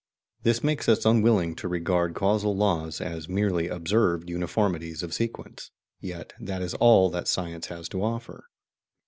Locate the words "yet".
5.99-6.33